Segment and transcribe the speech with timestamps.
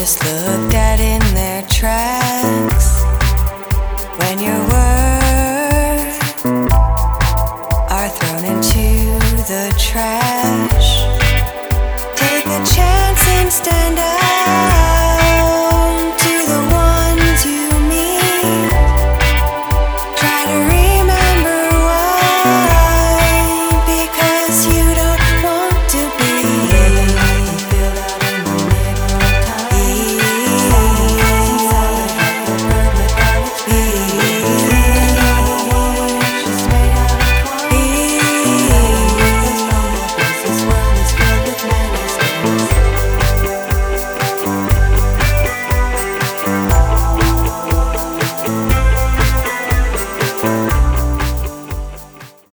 [0.00, 2.19] just looked at in their tracks.